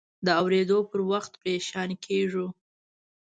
د 0.25 0.27
اورېدو 0.41 0.77
پر 0.89 0.99
وخت 1.11 1.31
پریشان 1.41 1.89
کېږو. 2.05 2.47